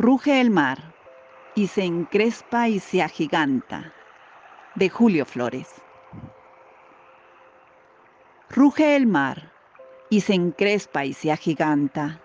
Ruge 0.00 0.40
el 0.40 0.50
mar 0.50 0.94
y 1.56 1.66
se 1.66 1.82
encrespa 1.82 2.68
y 2.68 2.78
se 2.78 3.02
agiganta. 3.02 3.92
De 4.76 4.88
Julio 4.88 5.26
Flores. 5.26 5.66
Ruge 8.48 8.94
el 8.94 9.08
mar 9.08 9.50
y 10.08 10.20
se 10.20 10.34
encrespa 10.34 11.04
y 11.04 11.14
se 11.14 11.32
agiganta. 11.32 12.20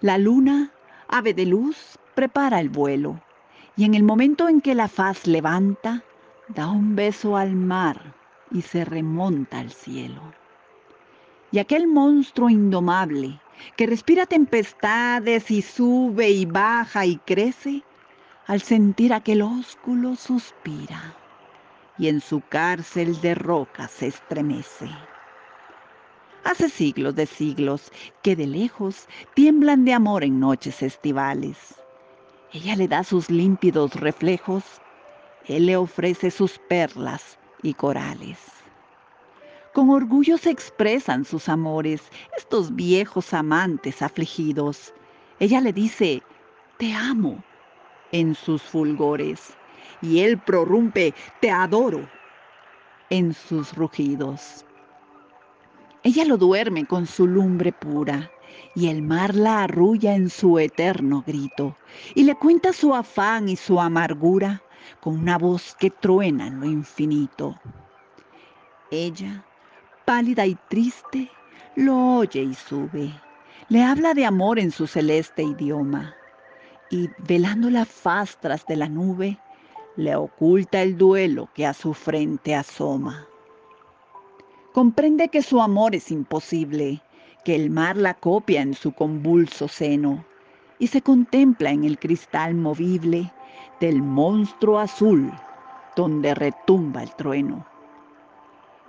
La 0.00 0.18
luna, 0.18 0.72
ave 1.06 1.32
de 1.32 1.46
luz, 1.46 1.96
prepara 2.16 2.58
el 2.58 2.70
vuelo 2.70 3.20
y 3.76 3.84
en 3.84 3.94
el 3.94 4.02
momento 4.02 4.48
en 4.48 4.60
que 4.60 4.74
la 4.74 4.88
faz 4.88 5.28
levanta, 5.28 6.02
da 6.48 6.66
un 6.66 6.96
beso 6.96 7.36
al 7.36 7.54
mar 7.54 8.14
y 8.50 8.62
se 8.62 8.84
remonta 8.84 9.60
al 9.60 9.70
cielo. 9.70 10.22
Y 11.52 11.60
aquel 11.60 11.86
monstruo 11.86 12.50
indomable 12.50 13.38
que 13.76 13.86
respira 13.86 14.26
tempestades 14.26 15.50
y 15.50 15.62
sube 15.62 16.30
y 16.30 16.44
baja 16.44 17.06
y 17.06 17.16
crece, 17.18 17.82
al 18.46 18.62
sentir 18.62 19.12
aquel 19.12 19.42
ósculo 19.42 20.16
suspira 20.16 21.16
y 21.98 22.08
en 22.08 22.20
su 22.20 22.40
cárcel 22.48 23.20
de 23.20 23.34
roca 23.34 23.88
se 23.88 24.08
estremece. 24.08 24.90
Hace 26.44 26.68
siglos 26.68 27.14
de 27.14 27.26
siglos 27.26 27.90
que 28.22 28.36
de 28.36 28.46
lejos 28.46 29.06
tiemblan 29.34 29.84
de 29.84 29.94
amor 29.94 30.22
en 30.22 30.38
noches 30.38 30.82
estivales. 30.82 31.56
Ella 32.52 32.76
le 32.76 32.86
da 32.86 33.02
sus 33.02 33.30
límpidos 33.30 33.94
reflejos, 33.94 34.62
él 35.46 35.66
le 35.66 35.76
ofrece 35.76 36.30
sus 36.30 36.58
perlas 36.68 37.38
y 37.62 37.74
corales. 37.74 38.38
Con 39.76 39.90
orgullo 39.90 40.38
se 40.38 40.48
expresan 40.48 41.26
sus 41.26 41.50
amores, 41.50 42.00
estos 42.38 42.74
viejos 42.74 43.34
amantes 43.34 44.00
afligidos. 44.00 44.94
Ella 45.38 45.60
le 45.60 45.70
dice, 45.70 46.22
te 46.78 46.94
amo, 46.94 47.44
en 48.10 48.34
sus 48.34 48.62
fulgores, 48.62 49.52
y 50.00 50.20
él 50.20 50.38
prorrumpe, 50.38 51.12
te 51.42 51.50
adoro, 51.50 52.08
en 53.10 53.34
sus 53.34 53.74
rugidos. 53.74 54.64
Ella 56.02 56.24
lo 56.24 56.38
duerme 56.38 56.86
con 56.86 57.06
su 57.06 57.26
lumbre 57.26 57.70
pura, 57.70 58.30
y 58.74 58.88
el 58.88 59.02
mar 59.02 59.34
la 59.34 59.64
arrulla 59.64 60.14
en 60.14 60.30
su 60.30 60.58
eterno 60.58 61.22
grito, 61.26 61.76
y 62.14 62.24
le 62.24 62.34
cuenta 62.34 62.72
su 62.72 62.94
afán 62.94 63.50
y 63.50 63.56
su 63.56 63.78
amargura 63.78 64.62
con 65.02 65.18
una 65.18 65.36
voz 65.36 65.76
que 65.78 65.90
truena 65.90 66.46
en 66.46 66.60
lo 66.60 66.64
infinito. 66.64 67.60
Ella, 68.90 69.44
pálida 70.06 70.46
y 70.46 70.56
triste, 70.68 71.28
lo 71.74 72.18
oye 72.18 72.40
y 72.40 72.54
sube, 72.54 73.12
le 73.68 73.82
habla 73.82 74.14
de 74.14 74.24
amor 74.24 74.60
en 74.60 74.70
su 74.70 74.86
celeste 74.86 75.42
idioma 75.42 76.16
y 76.88 77.10
velando 77.18 77.68
la 77.70 77.84
faz 77.84 78.38
tras 78.40 78.64
de 78.66 78.76
la 78.76 78.88
nube, 78.88 79.36
le 79.96 80.14
oculta 80.14 80.80
el 80.80 80.96
duelo 80.96 81.50
que 81.54 81.66
a 81.66 81.74
su 81.74 81.92
frente 81.92 82.54
asoma. 82.54 83.26
Comprende 84.72 85.28
que 85.28 85.42
su 85.42 85.60
amor 85.60 85.96
es 85.96 86.12
imposible, 86.12 87.02
que 87.44 87.56
el 87.56 87.70
mar 87.70 87.96
la 87.96 88.14
copia 88.14 88.62
en 88.62 88.74
su 88.74 88.92
convulso 88.92 89.66
seno, 89.66 90.24
y 90.78 90.86
se 90.86 91.02
contempla 91.02 91.70
en 91.70 91.82
el 91.82 91.98
cristal 91.98 92.54
movible 92.54 93.32
del 93.80 94.02
monstruo 94.02 94.78
azul 94.78 95.32
donde 95.96 96.32
retumba 96.34 97.02
el 97.02 97.12
trueno. 97.16 97.66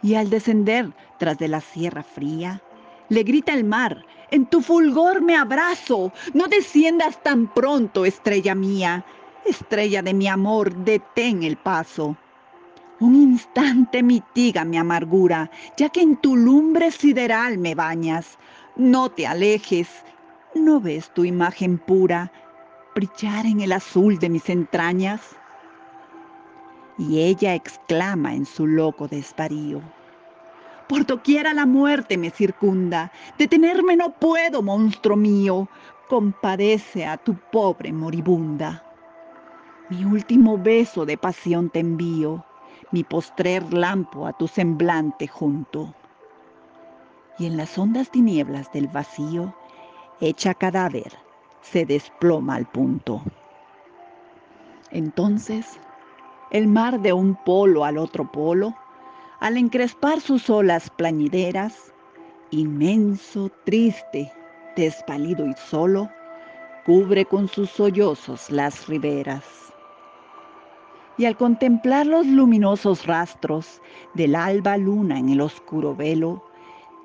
Y 0.01 0.15
al 0.15 0.29
descender 0.29 0.93
tras 1.17 1.37
de 1.37 1.47
la 1.47 1.61
sierra 1.61 2.03
fría, 2.03 2.61
le 3.09 3.23
grita 3.23 3.53
el 3.53 3.63
mar, 3.63 4.05
en 4.31 4.45
tu 4.45 4.61
fulgor 4.61 5.21
me 5.21 5.35
abrazo, 5.35 6.11
no 6.33 6.47
desciendas 6.47 7.21
tan 7.23 7.47
pronto, 7.53 8.05
estrella 8.05 8.53
mía, 8.53 9.05
estrella 9.45 10.01
de 10.01 10.13
mi 10.13 10.27
amor, 10.27 10.75
detén 10.83 11.43
el 11.43 11.57
paso. 11.57 12.17
Un 12.99 13.15
instante 13.15 14.03
mitiga 14.03 14.65
mi 14.65 14.77
amargura, 14.77 15.49
ya 15.77 15.89
que 15.89 16.01
en 16.01 16.17
tu 16.17 16.35
lumbre 16.35 16.91
sideral 16.91 17.57
me 17.57 17.75
bañas. 17.75 18.37
No 18.75 19.09
te 19.09 19.25
alejes, 19.25 19.87
¿no 20.55 20.81
ves 20.81 21.13
tu 21.13 21.23
imagen 21.23 21.77
pura 21.77 22.31
brillar 22.97 23.45
en 23.45 23.61
el 23.61 23.71
azul 23.73 24.17
de 24.17 24.29
mis 24.29 24.49
entrañas? 24.49 25.21
Y 26.97 27.21
ella 27.21 27.53
exclama 27.53 28.33
en 28.33 28.45
su 28.45 28.65
loco 28.65 29.07
desvarío. 29.07 29.81
Por 30.87 31.05
doquiera 31.05 31.53
la 31.53 31.65
muerte 31.65 32.17
me 32.17 32.29
circunda. 32.29 33.11
Detenerme 33.37 33.95
no 33.95 34.11
puedo, 34.11 34.61
monstruo 34.61 35.17
mío. 35.17 35.67
Compadece 36.07 37.05
a 37.05 37.17
tu 37.17 37.35
pobre 37.51 37.91
moribunda. 37.91 38.83
Mi 39.89 40.03
último 40.03 40.57
beso 40.57 41.05
de 41.05 41.17
pasión 41.17 41.69
te 41.69 41.79
envío, 41.79 42.43
mi 42.91 43.05
postrer 43.05 43.73
lampo 43.73 44.27
a 44.27 44.33
tu 44.33 44.47
semblante 44.47 45.27
junto. 45.27 45.93
Y 47.37 47.45
en 47.45 47.55
las 47.55 47.77
hondas 47.77 48.09
tinieblas 48.09 48.71
del 48.73 48.87
vacío, 48.87 49.55
hecha 50.19 50.53
cadáver, 50.53 51.13
se 51.61 51.85
desploma 51.85 52.55
al 52.55 52.65
punto. 52.65 53.21
Entonces, 54.91 55.79
el 56.51 56.67
mar 56.67 57.01
de 57.01 57.13
un 57.13 57.35
polo 57.35 57.83
al 57.83 57.97
otro 57.97 58.31
polo, 58.31 58.73
al 59.39 59.57
encrespar 59.57 60.21
sus 60.21 60.49
olas 60.49 60.89
plañideras, 60.89 61.93
inmenso, 62.51 63.51
triste, 63.65 64.31
despalido 64.75 65.45
y 65.45 65.53
solo, 65.53 66.09
cubre 66.85 67.25
con 67.25 67.47
sus 67.47 67.69
sollozos 67.69 68.49
las 68.49 68.87
riberas. 68.87 69.43
Y 71.17 71.25
al 71.25 71.35
contemplar 71.35 72.05
los 72.05 72.25
luminosos 72.25 73.05
rastros 73.05 73.81
del 74.13 74.35
alba 74.35 74.77
luna 74.77 75.19
en 75.19 75.29
el 75.29 75.41
oscuro 75.41 75.95
velo, 75.95 76.43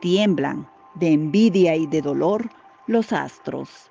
tiemblan 0.00 0.68
de 0.94 1.12
envidia 1.12 1.74
y 1.74 1.86
de 1.86 2.02
dolor 2.02 2.50
los 2.86 3.12
astros 3.12 3.90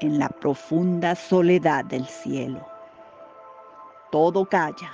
en 0.00 0.18
la 0.18 0.28
profunda 0.28 1.14
soledad 1.14 1.84
del 1.84 2.06
cielo. 2.06 2.71
Todo 4.12 4.44
calla 4.44 4.92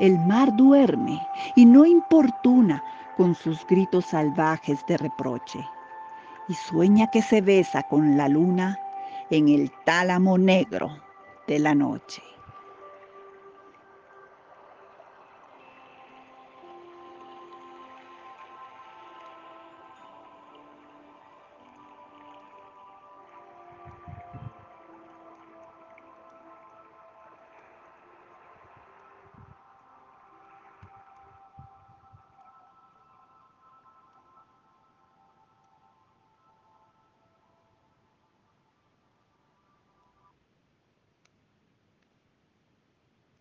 el 0.00 0.18
mar 0.18 0.56
duerme 0.56 1.20
y 1.54 1.66
no 1.66 1.84
importuna 1.84 2.82
con 3.16 3.34
sus 3.34 3.64
gritos 3.66 4.06
salvajes 4.06 4.84
de 4.86 4.96
reproche, 4.96 5.60
y 6.48 6.54
sueña 6.54 7.06
que 7.08 7.20
se 7.22 7.42
besa 7.42 7.82
con 7.82 8.16
la 8.16 8.28
luna 8.28 8.80
en 9.28 9.48
el 9.48 9.70
tálamo 9.84 10.38
negro 10.38 10.90
de 11.46 11.58
la 11.58 11.74
noche. 11.74 12.22